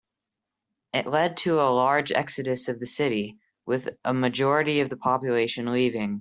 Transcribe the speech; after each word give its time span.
It 0.93 1.05
led 1.05 1.37
to 1.45 1.61
a 1.61 1.69
large 1.71 2.11
exodus 2.11 2.69
of 2.69 2.79
the 2.79 2.87
city, 2.87 3.37
with 3.67 3.87
a 4.03 4.15
majority 4.15 4.79
of 4.79 4.89
the 4.89 4.97
population 4.97 5.71
leaving. 5.71 6.09